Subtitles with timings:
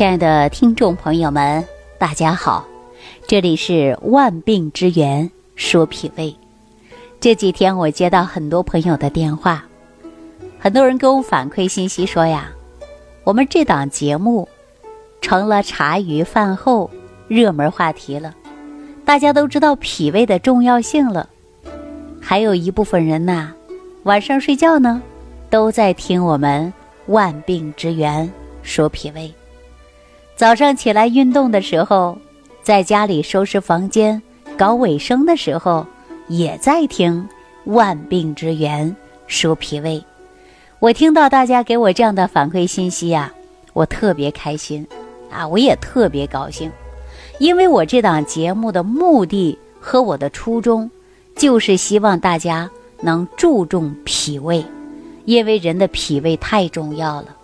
[0.00, 1.62] 亲爱的听众朋友们，
[1.98, 2.66] 大家好，
[3.26, 6.34] 这里是万病之源说脾胃。
[7.20, 9.62] 这几天我接到很多朋友的电话，
[10.58, 12.50] 很多人给我反馈信息说呀，
[13.24, 14.48] 我们这档节目
[15.20, 16.90] 成了茶余饭后
[17.28, 18.34] 热门话题了，
[19.04, 21.28] 大家都知道脾胃的重要性了。
[22.22, 23.52] 还有一部分人呐，
[24.04, 25.02] 晚上睡觉呢，
[25.50, 26.72] 都在听我们
[27.08, 28.32] 万病之源
[28.62, 29.30] 说脾胃。
[30.40, 32.16] 早上起来运动的时候，
[32.62, 34.22] 在家里收拾房间、
[34.56, 35.86] 搞卫生的时候，
[36.28, 37.28] 也在听
[37.70, 39.98] 《万病之源说脾胃》。
[40.78, 43.30] 我听到大家给我这样的反馈信息呀，
[43.74, 44.86] 我特别开心
[45.30, 45.46] 啊！
[45.46, 46.72] 我也特别高兴，
[47.38, 50.90] 因为我这档节目的目的和我的初衷，
[51.36, 52.70] 就是希望大家
[53.02, 54.64] 能注重脾胃，
[55.26, 57.36] 因为人的脾胃太重要了。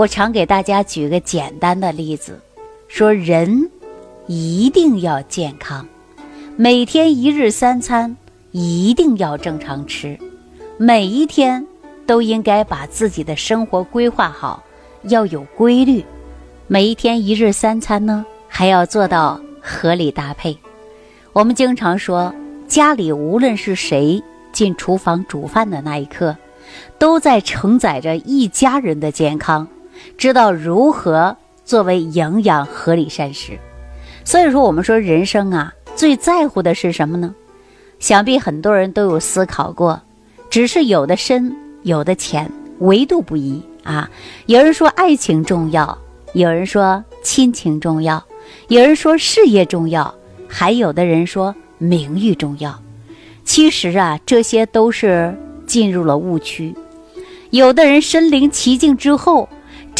[0.00, 2.40] 我常给大家举个简单的例子，
[2.88, 3.70] 说人
[4.26, 5.86] 一定要健康，
[6.56, 8.16] 每天一日三餐
[8.50, 10.18] 一定要正常吃，
[10.78, 11.62] 每一天
[12.06, 14.62] 都应该把自己的生活规划好，
[15.02, 16.02] 要有规律。
[16.66, 20.56] 每一天一日三餐呢，还要做到合理搭配。
[21.34, 22.34] 我们经常说，
[22.66, 26.34] 家里无论是谁进厨房煮饭的那一刻，
[26.98, 29.68] 都在承载着一家人的健康。
[30.18, 33.58] 知道如何作为营养合理膳食，
[34.24, 37.34] 所以说我们说人生啊，最在乎的是什么呢？
[37.98, 40.00] 想必很多人都有思考过，
[40.50, 44.10] 只是有的深，有的浅，维度不一啊。
[44.46, 45.96] 有人说爱情重要，
[46.32, 48.24] 有人说亲情重要，
[48.68, 50.12] 有人说事业重要，
[50.48, 52.76] 还有的人说名誉重要。
[53.44, 55.34] 其实啊，这些都是
[55.66, 56.74] 进入了误区。
[57.50, 59.48] 有的人身临其境之后。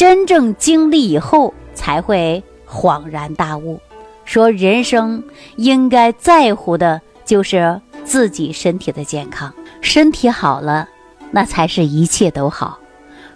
[0.01, 3.79] 真正经历以后，才会恍然大悟，
[4.25, 5.23] 说人生
[5.57, 10.89] 应该在乎的就是自己身体的健康，身体好了，
[11.29, 12.79] 那才是一切都好。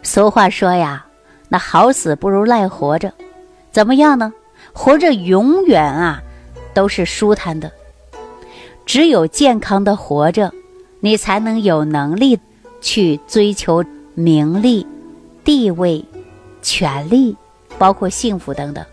[0.02, 1.06] 俗话说呀，
[1.50, 3.14] 那好死不如赖活着，
[3.72, 4.34] 怎么样呢？
[4.74, 6.20] 活着永远啊
[6.74, 7.72] 都是舒坦的。
[8.88, 10.52] 只有健康的活着，
[11.00, 12.40] 你才能有能力
[12.82, 14.88] 去追求名利、
[15.44, 16.04] 地位。
[16.66, 17.38] 权利，
[17.78, 18.84] 包括幸福等等，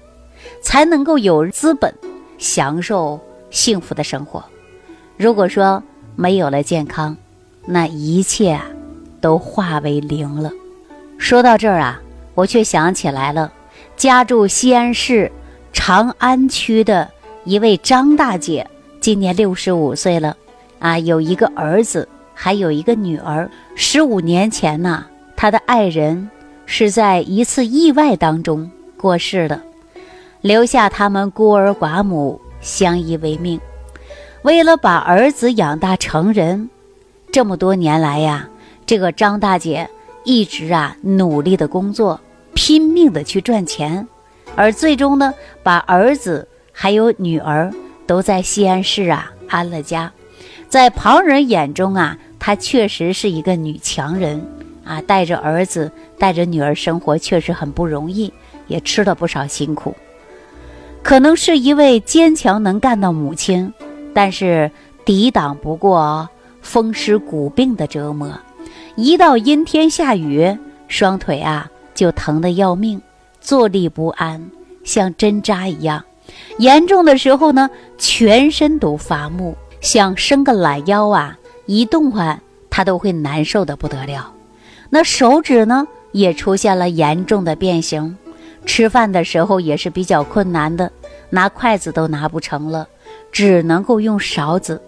[0.61, 1.93] 才能够有资本
[2.37, 3.19] 享受
[3.51, 4.45] 幸福的生活。
[5.17, 5.83] 如果说
[6.15, 7.17] 没有了健康，
[7.65, 8.67] 那一切啊
[9.23, 10.51] 都化为零了。
[11.17, 11.99] 说到这儿啊，
[12.35, 13.51] 我却想起来了，
[13.97, 15.33] 家住西安市
[15.73, 17.11] 长安区的
[17.45, 18.69] 一位张大姐，
[19.01, 20.37] 今年六十五岁了，
[20.79, 23.51] 啊，有一个儿子，还有一个女儿。
[23.75, 26.29] 十五年前呢，她的爱人。
[26.65, 29.61] 是在一次意外当中过世的，
[30.41, 33.61] 留下他们孤儿寡母相依为命。
[34.43, 36.71] 为了把儿子养大成人，
[37.31, 38.49] 这么多年来呀，
[38.87, 39.89] 这个张大姐
[40.25, 42.21] 一直啊努力的工作，
[42.55, 44.07] 拼命的去赚钱，
[44.57, 47.73] 而最终呢，把儿子还有女儿
[48.07, 50.13] 都在西安市啊安了家。
[50.69, 54.43] 在旁人眼中啊，她确实是一个女强人。
[54.85, 58.33] 啊，带着儿子，带着女儿生活确实很不容易，
[58.69, 59.93] 也吃了不少辛苦。
[61.03, 63.75] 可能是一位坚强能干的母亲，
[64.15, 64.71] 但是
[65.05, 66.29] 抵挡不过
[66.61, 68.39] 风湿骨病的折磨。
[68.95, 70.57] 一到阴天下雨，
[70.87, 73.03] 双腿啊就疼得要命，
[73.41, 74.49] 坐立不安，
[74.85, 76.05] 像针扎一样。
[76.59, 77.69] 严重的时候呢，
[77.99, 82.41] 全身都发木，想伸个懒腰啊，一动换
[82.71, 84.33] 他都会难受的不得了。
[84.89, 88.17] 那手指呢也出现了严重的变形，
[88.65, 90.91] 吃饭的时候也是比较困难的，
[91.31, 92.87] 拿筷子都拿不成了，
[93.33, 94.81] 只能够用勺子。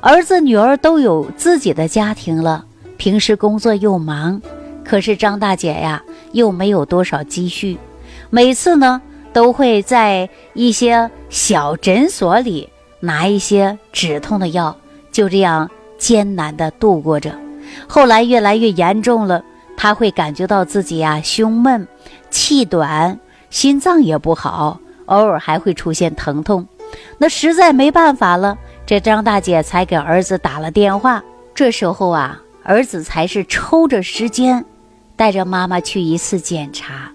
[0.00, 2.64] 儿子女儿都有自己的家庭了，
[2.96, 4.40] 平时工作又忙，
[4.84, 6.02] 可是张大姐呀
[6.32, 7.78] 又没有多少积蓄，
[8.30, 9.00] 每次呢
[9.32, 12.68] 都会在一些小诊所里
[13.00, 14.76] 拿一些止痛的药，
[15.12, 17.32] 就这样艰难地度过着。
[17.86, 19.44] 后来越来越严重了，
[19.80, 21.86] 他会感觉到自己呀胸闷、
[22.30, 26.66] 气短，心脏也不好，偶尔还会出现疼痛。
[27.16, 31.22] 那实在没办法了，这张大姐才给儿子打了电话。
[31.54, 34.64] 这时候啊，儿子才是抽着时间，
[35.14, 37.12] 带着妈妈去一次检查。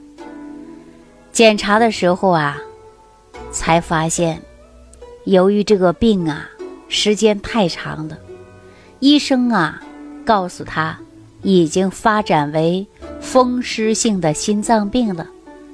[1.34, 2.58] 检查的时候啊，
[3.52, 4.42] 才发现，
[5.26, 6.50] 由于这个病啊
[6.88, 8.18] 时间太长了，
[9.00, 9.82] 医生啊。
[10.26, 10.98] 告诉他，
[11.44, 12.86] 已经发展为
[13.20, 15.28] 风湿性的心脏病了，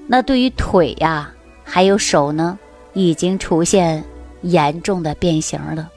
[0.07, 1.31] 那对于腿呀，
[1.63, 2.57] 还有手呢，
[2.94, 4.04] 已经出现
[4.42, 5.89] 严重的变形了。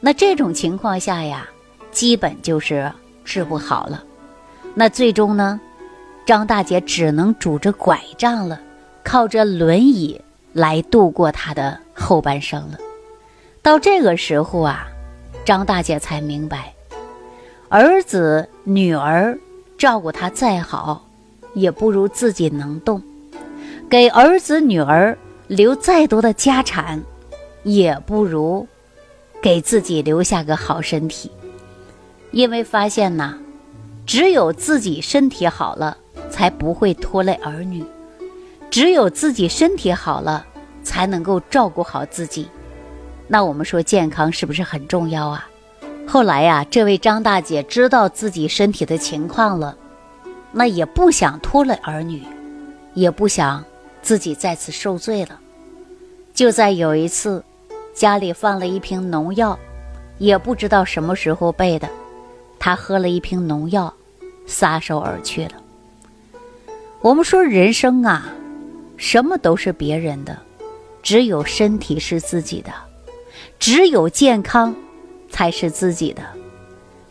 [0.00, 1.46] 那这种情况下呀，
[1.92, 2.90] 基本就是
[3.24, 4.02] 治不好了。
[4.74, 5.60] 那最终呢，
[6.24, 8.60] 张大姐只能拄着拐杖了，
[9.02, 10.20] 靠着轮椅
[10.52, 12.78] 来度过她的后半生了。
[13.62, 14.86] 到这个时候啊，
[15.44, 16.72] 张大姐才明白，
[17.68, 19.36] 儿子女儿
[19.76, 21.04] 照顾他再好，
[21.54, 23.00] 也不如自己能动；
[23.90, 25.16] 给儿子女儿
[25.48, 27.02] 留再多的家产，
[27.64, 28.66] 也不如。
[29.42, 31.30] 给自己留下个好身体，
[32.32, 33.38] 因为发现呐，
[34.04, 35.96] 只有自己身体好了，
[36.30, 37.84] 才不会拖累儿女；
[38.70, 40.44] 只有自己身体好了，
[40.82, 42.48] 才能够照顾好自己。
[43.28, 45.46] 那我们说健康是不是很重要啊？
[46.08, 49.76] 后来呀，这位张大姐知道自己身体的情况了，
[50.52, 52.22] 那也不想拖累儿女，
[52.94, 53.64] 也不想
[54.02, 55.38] 自己再次受罪了。
[56.32, 57.42] 就在有一次。
[57.94, 59.58] 家里放了一瓶农药，
[60.18, 61.88] 也不知道什么时候备的。
[62.58, 63.90] 他喝了一瓶农药，
[64.46, 65.52] 撒手而去了。
[67.00, 68.26] 我们说人生啊，
[68.98, 70.38] 什么都是别人的，
[71.02, 72.70] 只有身体是自己的，
[73.58, 74.76] 只有健康
[75.28, 76.22] 才是自己的。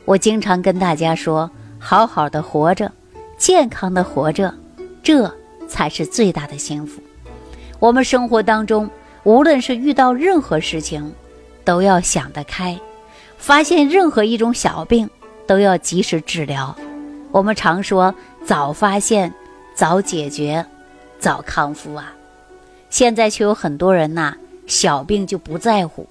[0.05, 2.91] 我经常跟大家说，好好的活着，
[3.37, 4.53] 健康的活着，
[5.01, 5.31] 这
[5.67, 7.01] 才是最大的幸福。
[7.79, 8.89] 我们生活当中。
[9.25, 11.11] 无论是遇到任何事情，
[11.63, 12.77] 都要想得开；
[13.39, 15.09] 发现任何一种小病，
[15.47, 16.75] 都要及时治疗。
[17.31, 18.13] 我们常说
[18.45, 19.33] 早发现、
[19.73, 20.63] 早解决、
[21.17, 22.13] 早康复啊。
[22.91, 24.35] 现在却有很多人呐，
[24.67, 26.07] 小病就不在乎。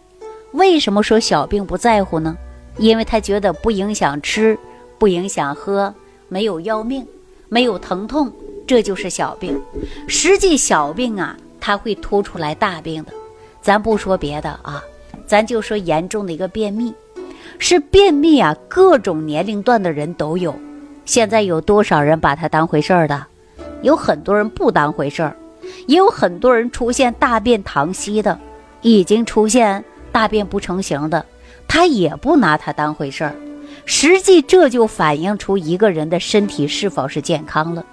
[0.54, 2.36] 为什么说小病不在乎呢？
[2.78, 4.58] 因为他觉得不影响吃，
[4.98, 5.92] 不影响喝，
[6.28, 7.06] 没有要命，
[7.48, 8.32] 没有疼痛，
[8.66, 9.60] 这就是小病。
[10.08, 11.36] 实际小病啊。
[11.66, 13.12] 它会拖出来大病的，
[13.62, 14.84] 咱不说别的啊，
[15.26, 16.92] 咱就说严重的一个便秘，
[17.58, 20.54] 是便秘啊，各种年龄段的人都有。
[21.06, 23.26] 现在有多少人把它当回事儿的？
[23.80, 25.34] 有很多人不当回事儿，
[25.86, 28.38] 也有很多人出现大便溏稀的，
[28.82, 29.82] 已经出现
[30.14, 31.26] 大便不成形的，
[31.68, 33.34] 他也不拿它当回事儿。
[33.84, 37.84] 实际这就反映出一个人的身体是否是健康了。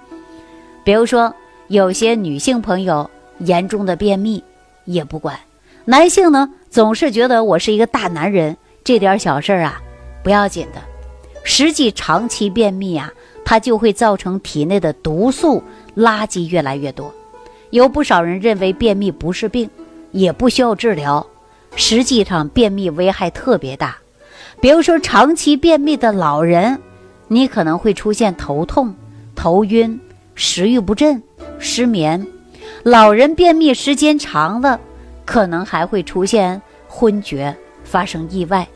[0.84, 1.34] 比如说
[1.66, 3.10] 有些女性朋友。
[3.38, 4.44] 严重的便秘
[4.84, 5.36] 也不管，
[5.84, 9.82] 男性呢总是觉得我是一个大男人，这点小事儿啊
[10.22, 10.80] 不要紧的。
[11.42, 13.10] 实际长期便秘啊，
[13.44, 15.60] 它就会造成体内的毒素
[15.96, 17.12] 垃圾越来越多。
[17.70, 19.68] 有不少人认为便秘不是病，
[20.12, 21.26] 也不需要治疗，
[21.74, 23.96] 实际上便秘危害特别大。
[24.60, 26.78] 比如说长期便秘的老人，
[27.28, 28.94] 你可能会出现头痛、
[29.34, 29.98] 头晕、
[30.34, 31.22] 食欲不振、
[31.58, 32.24] 失眠。
[32.84, 34.78] 老人便秘时间长了，
[35.24, 37.54] 可能还会出现昏厥、
[37.84, 38.66] 发生意外。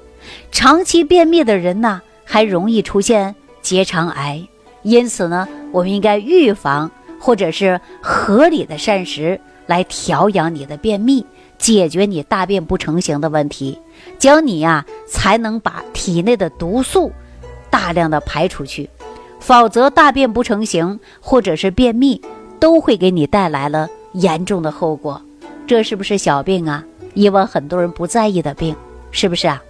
[0.50, 4.42] 长期便秘的人呢，还容易出现结肠癌。
[4.82, 6.90] 因此呢，我们应该预防
[7.20, 11.24] 或者是合理的膳食来调养你的便秘，
[11.58, 13.78] 解决你大便不成形的问题，
[14.18, 17.12] 教你呀才能把体内的毒素
[17.70, 18.88] 大量的排出去。
[19.40, 22.20] 否则，大便不成形或者是便秘。
[22.58, 25.20] 都会给你带来了严重的后果，
[25.66, 26.82] 这是不是小病啊？
[27.12, 28.74] 以往很多人不在意的病，
[29.10, 29.62] 是不是啊？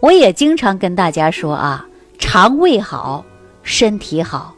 [0.00, 1.86] 我也经常跟大家说啊，
[2.18, 3.24] 肠胃好，
[3.62, 4.56] 身体好。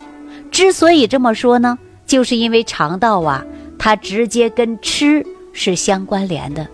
[0.51, 3.45] 之所以这么说呢，就是因为肠道啊，
[3.79, 6.67] 它直接跟吃是相关联的。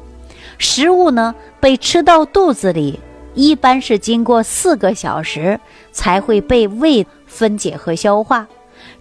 [0.58, 2.98] 食物呢，被吃到肚子里，
[3.34, 5.60] 一般是经过四个小时
[5.92, 8.48] 才会被胃分解和消化。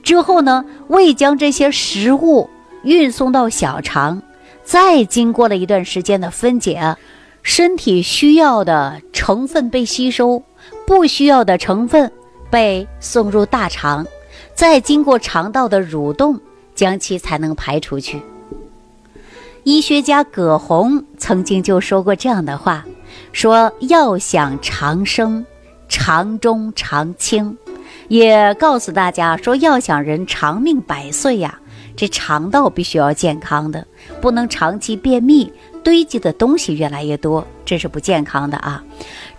[0.04, 2.50] 之后呢，胃将这些食物
[2.84, 4.22] 运送到小肠，
[4.64, 6.96] 再经过了一段时间的分解，
[7.42, 10.44] 身体需要的成分被吸收，
[10.86, 12.12] 不需要的成分
[12.50, 14.06] 被送入大肠，
[14.54, 16.40] 再经过肠道的蠕动，
[16.76, 18.22] 将其才能排出去。
[19.68, 22.86] 医学家葛洪曾经就说过这样的话：
[23.34, 25.46] 说要想长生，
[25.90, 27.58] 肠中常清。
[28.08, 31.60] 也告诉大家说，要想人长命百岁呀，
[31.98, 33.86] 这肠道必须要健康的，
[34.22, 35.52] 不能长期便秘，
[35.84, 38.82] 堆积的东西越来越多，这是不健康的啊。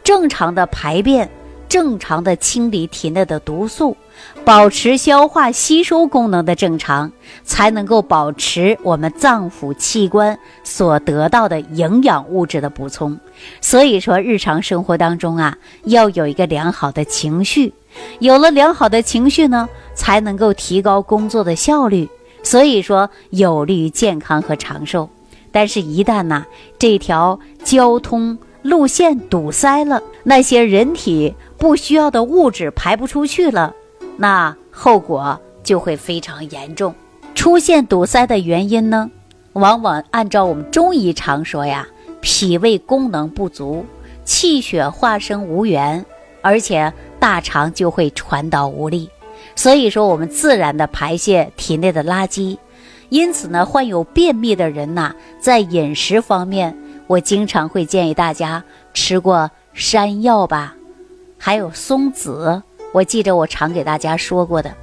[0.04, 1.30] 正常的排便，
[1.68, 3.96] 正常的清理体内的毒素，
[4.44, 7.12] 保持消化吸收功能的正常，
[7.44, 13.18] 才能够保持我们脏腑器官所得到的营养物质的补充。
[13.60, 17.72] 所以说，日常生活当中啊，要有一个良好的情绪。
[18.20, 22.08] 有了良好的情绪呢，才能够提高工作的效率。
[22.42, 25.08] 所以说有利于健康和长寿。
[25.50, 26.46] 但是，一旦呢
[26.78, 33.74] 这条交通路线堵塞了，那些人体不需要的物质排不出去了，
[34.16, 36.94] 那后果就会非常严重。
[37.34, 39.10] 出现堵塞的原因呢，
[39.54, 41.86] 往往按照我们中医常说呀，
[42.20, 43.84] 脾胃功能不足，
[44.24, 46.04] 气血化生无源，
[46.42, 49.10] 而且大肠就会传导无力。
[49.56, 52.56] 所以说，我们自然的排泄体内的垃圾。
[53.08, 58.62] 因此呢，患有便秘的人呐，在饮食方面，我经常会建议大家
[58.92, 60.74] 吃过山药吧，
[61.38, 62.62] 还有松子。
[62.92, 64.74] 我记着我常给大家说过的。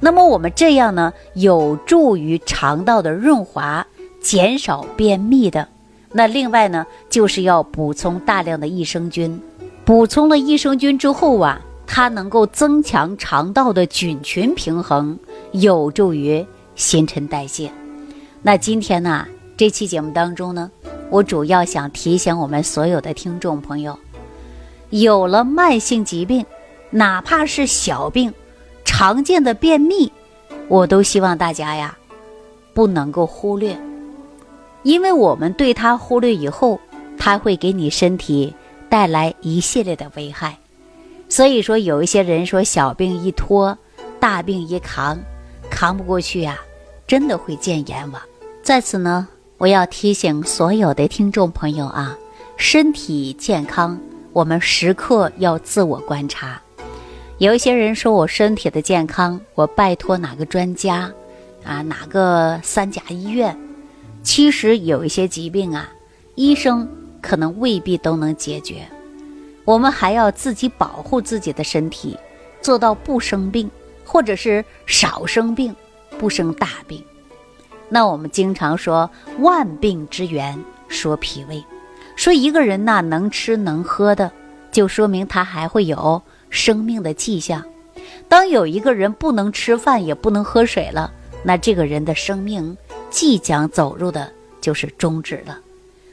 [0.00, 3.86] 那么我们这样呢，有助于肠道的润滑，
[4.20, 5.68] 减少便秘的。
[6.12, 9.38] 那另外呢，就是要补充大量的益生菌。
[9.84, 15.18] 补充了益生菌之后啊，它能够增强肠道的菌群平衡，
[15.52, 16.46] 有助于。
[16.74, 17.72] 新陈代谢。
[18.42, 20.70] 那今天呢，这期节目当中呢，
[21.08, 23.98] 我主要想提醒我们所有的听众朋友，
[24.90, 26.44] 有了慢性疾病，
[26.90, 28.32] 哪怕是小病，
[28.84, 30.10] 常见的便秘，
[30.68, 31.96] 我都希望大家呀，
[32.72, 33.76] 不能够忽略，
[34.82, 36.78] 因为我们对它忽略以后，
[37.18, 38.54] 它会给你身体
[38.88, 40.56] 带来一系列的危害。
[41.28, 43.76] 所以说，有一些人说小病一拖，
[44.20, 45.18] 大病一扛。
[45.68, 46.56] 扛不过去呀，
[47.08, 48.22] 真的会见阎王。
[48.62, 49.26] 在此呢，
[49.58, 52.16] 我要提醒所有的听众朋友啊，
[52.56, 53.98] 身体健康，
[54.36, 56.60] 我们时刻要自我观察。
[57.38, 61.10] 有一些人说我身体的健康，我拜托哪个专家
[61.64, 63.58] 啊，哪个三甲医院？
[64.22, 65.88] 其实有一些疾病啊，
[66.34, 66.86] 医生
[67.22, 68.86] 可能未必都能解决。
[69.64, 72.18] 我们还要自己保护自己的身体，
[72.60, 73.70] 做到不生病。
[74.04, 75.74] 或者是少生病，
[76.16, 77.02] 不生大病。
[77.88, 81.64] 那我们经常说万病之源，说脾胃，
[82.16, 84.32] 说一个人呐能吃能喝的，
[84.72, 86.20] 就说明他还会有
[86.50, 87.62] 生命的迹象。
[88.28, 91.12] 当有一个人不能吃饭也不能喝水了，
[91.44, 92.76] 那这个人的生命
[93.10, 95.58] 即将走入的就是终止了。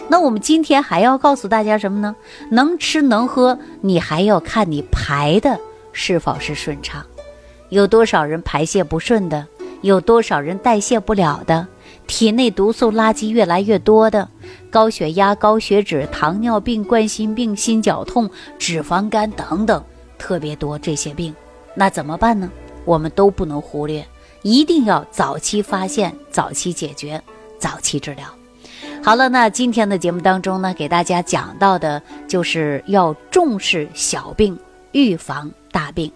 [0.10, 2.15] 那我们今天还要告诉大家什么呢？
[2.51, 5.57] 能吃能喝，你还要看你排的
[5.93, 7.03] 是否是顺畅。
[7.69, 9.48] 有多少人排泄不顺的？
[9.81, 11.65] 有多少人代谢不了的？
[12.07, 14.27] 体内毒素垃圾越来越多的？
[14.69, 19.83] 高血压、高血脂、糖尿病、冠心病、心绞痛、脂肪肝等等，
[20.17, 21.33] 特别多这些病，
[21.75, 22.50] 那怎么办呢？
[22.86, 24.05] 我们都不能忽略，
[24.41, 27.22] 一定要早期发现、早期解决、
[27.57, 28.27] 早期治疗。
[29.03, 34.57] 好了，那今天的节目当中呢，给大家讲到的就是要重视小病，
[34.91, 36.12] 预防大病。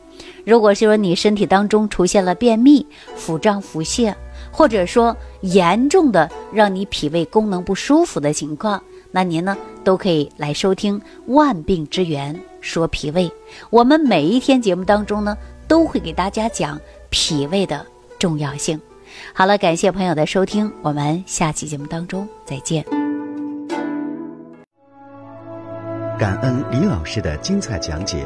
[0.46, 4.14] 如果说你身体当中出现了便秘、腹胀、腹泻，
[4.58, 13.30] 或者说严重的让你脾胃功能不舒服的情况，那您呢都可以来收听《万病之源说脾胃》。
[13.70, 15.38] 我们每一天节目当中呢，
[15.68, 17.86] 都会给大家讲脾胃的
[18.18, 18.82] 重要性。
[19.32, 22.84] 好了，感谢朋友的收听，我们下期节目当中再见。
[26.18, 28.26] 感恩李老师的精彩讲解。